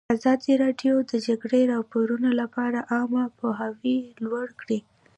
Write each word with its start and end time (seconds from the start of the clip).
ازادي 0.15 0.53
راډیو 0.63 0.95
د 1.03 1.05
د 1.11 1.13
جګړې 1.27 1.61
راپورونه 1.73 2.29
لپاره 2.41 2.79
عامه 2.93 3.25
پوهاوي 3.39 3.99
لوړ 4.25 4.47
کړی. 4.61 4.79